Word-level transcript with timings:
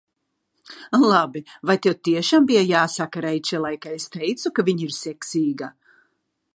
Labi, 1.11 1.43
vai 1.71 1.75
tev 1.85 1.95
tiešām 2.09 2.49
bija 2.53 2.65
jāsaka 2.71 3.23
Reičelai, 3.27 3.75
ka 3.85 3.95
es 4.01 4.09
teicu, 4.17 4.57
ka 4.57 4.69
viņa 4.71 4.87
ir 4.89 4.99
seksīga? 5.03 5.75